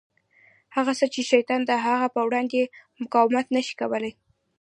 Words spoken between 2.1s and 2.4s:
په